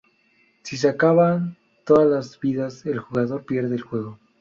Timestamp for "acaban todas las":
0.89-2.39